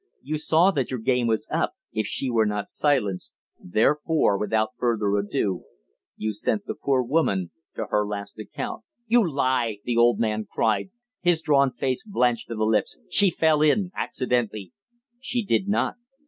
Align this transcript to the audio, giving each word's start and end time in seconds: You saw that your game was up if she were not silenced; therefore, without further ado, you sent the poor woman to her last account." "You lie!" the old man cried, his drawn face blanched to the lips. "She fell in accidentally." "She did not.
You 0.23 0.39
saw 0.39 0.71
that 0.71 0.89
your 0.89 0.99
game 0.99 1.27
was 1.27 1.47
up 1.51 1.75
if 1.93 2.07
she 2.07 2.31
were 2.31 2.47
not 2.47 2.67
silenced; 2.67 3.35
therefore, 3.59 4.35
without 4.35 4.71
further 4.79 5.15
ado, 5.17 5.65
you 6.17 6.33
sent 6.33 6.65
the 6.65 6.73
poor 6.73 7.03
woman 7.03 7.51
to 7.75 7.85
her 7.91 8.03
last 8.03 8.39
account." 8.39 8.83
"You 9.05 9.31
lie!" 9.31 9.77
the 9.83 9.97
old 9.97 10.17
man 10.19 10.47
cried, 10.51 10.89
his 11.21 11.43
drawn 11.43 11.71
face 11.71 12.03
blanched 12.03 12.47
to 12.47 12.55
the 12.55 12.63
lips. 12.63 12.97
"She 13.11 13.29
fell 13.29 13.61
in 13.61 13.91
accidentally." 13.95 14.71
"She 15.19 15.43
did 15.45 15.67
not. 15.67 15.97